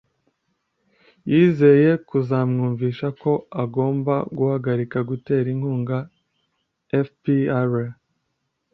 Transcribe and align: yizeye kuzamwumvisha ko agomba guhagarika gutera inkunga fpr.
yizeye 1.31 1.89
kuzamwumvisha 2.09 3.07
ko 3.21 3.31
agomba 3.63 4.13
guhagarika 4.37 4.97
gutera 5.09 5.47
inkunga 5.53 5.97
fpr. 7.05 7.69